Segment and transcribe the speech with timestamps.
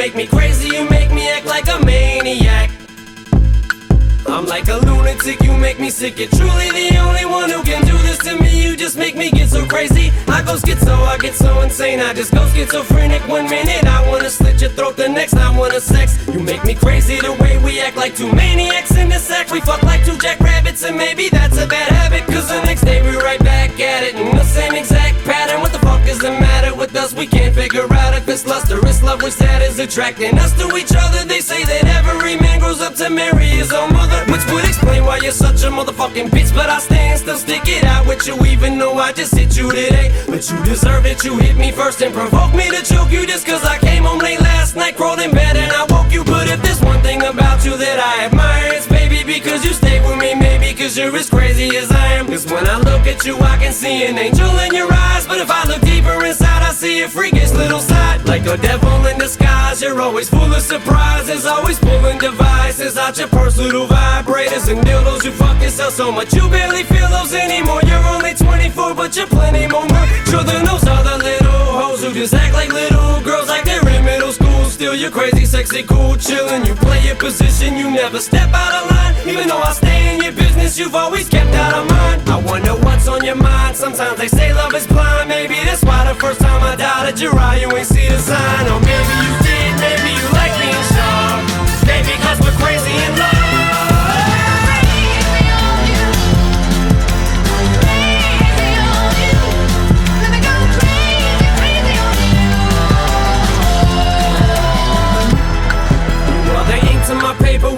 [0.00, 2.70] make me crazy, you make me act like a maniac.
[4.26, 6.18] I'm like a lunatic, you make me sick.
[6.18, 8.64] You're truly the only one who can do this to me.
[8.64, 10.10] You just make me get so crazy.
[10.26, 12.00] I go schizo, I get so insane.
[12.00, 13.84] I just go schizophrenic one minute.
[13.84, 16.26] I wanna slit your throat, the next I wanna sex.
[16.26, 19.50] You make me crazy the way we act like two maniacs in the sack.
[19.50, 22.24] We fuck like two jackrabbits, and maybe that's a bad habit.
[22.26, 23.49] Cause the next day we're right back
[26.80, 27.12] with us?
[27.12, 30.56] We can't figure out if it's lust or it's love, which that is attracting us
[30.58, 31.28] to each other.
[31.28, 35.04] They say that every man grows up to marry his own mother, which would explain
[35.04, 36.54] why you're such a motherfucking bitch.
[36.54, 39.70] But I stand still, stick it out with you, even though I just hit you
[39.70, 40.08] today.
[40.26, 43.46] But you deserve it, you hit me first and provoke me to choke you just
[43.46, 46.24] cause I came home late last night, crawled in bed and I woke you.
[46.24, 50.00] But if there's one thing about you that I admire, it's baby because you stay
[50.00, 52.26] with me, maybe cause you're as crazy as I am.
[52.26, 55.09] Cause when I look at you, I can see an angel in your eyes.
[57.02, 58.26] A freakish little side.
[58.26, 63.28] Like a devil in disguise, you're always full of surprises, always pulling devices out your
[63.28, 65.24] purse, little vibrators and dildos.
[65.24, 67.80] You fuck yourself so much, you barely feel those anymore.
[67.86, 72.34] You're only 24, but you're plenty more mature than those other little hoes who just
[72.34, 74.64] act like little girls, like they're in middle school.
[74.64, 76.66] Still, you're crazy, sexy, cool, chillin'.
[76.66, 79.28] You play your position, you never step out of line.
[79.28, 82.20] Even though I stay in your business, you've always kept out of mine.
[82.28, 83.76] I wonder what's on your mind.
[83.76, 85.28] Sometimes they say love is blind.
[85.28, 88.39] Maybe that's why the first time I doubted your eye, you ain't see the sign.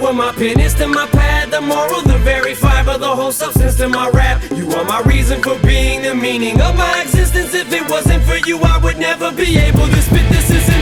[0.03, 1.51] Paper, my pen is to my pad.
[1.51, 4.41] The moral, the very fiber, the whole substance to my rap.
[4.51, 7.53] You are my reason for being, the meaning of my existence.
[7.53, 10.73] If it wasn't for you, I would never be able to spit this as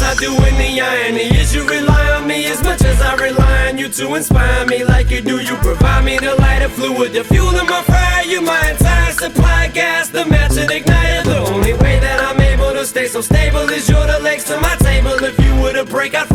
[0.00, 0.30] as I do.
[0.46, 3.88] In the irony is you rely on me as much as I rely on you
[3.88, 5.40] to inspire me like you do.
[5.40, 8.24] You provide me the lighter fluid, the fuel in my fire.
[8.24, 11.24] You my entire supply, gas, the match and igniter.
[11.24, 14.60] The only way that I'm able to stay so stable is you're the legs to
[14.60, 15.14] my table.
[15.22, 16.28] If you were to break, I'd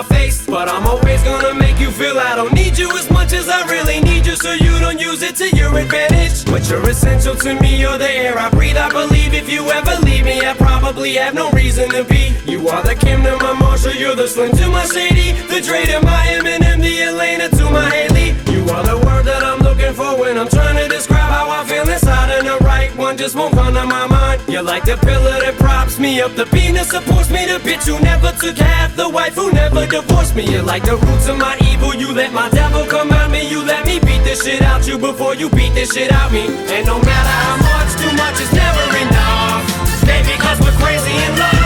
[0.00, 0.46] my face.
[0.46, 3.66] But I'm always gonna make you feel I don't need you as much as I
[3.68, 6.44] really need you, so you don't use it to your advantage.
[6.44, 8.76] But you're essential to me, you're the air I breathe.
[8.76, 12.34] I believe if you ever leave me, I probably have no reason to be.
[12.46, 15.84] You are the Kim to my Marshall, you're the Slim to my Shady, the Dre
[15.86, 18.34] to my Eminem, the Alaina to my Hailie.
[18.52, 21.64] You are the word that I'm looking for when I'm trying to describe how I
[21.64, 24.40] feel inside, and the right one just won't come to my mind.
[24.48, 25.58] You're like the pillar that
[26.00, 29.52] me up, the that supports me, the bitch who never took half, the wife who
[29.52, 30.44] never divorced me.
[30.50, 33.62] You're like the roots of my evil, you let my devil come out me, you
[33.62, 36.46] let me beat the shit out you before you beat the shit out me.
[36.72, 39.62] And no matter how much, too much is never enough.
[40.06, 41.59] Baby, cause we're crazy in love.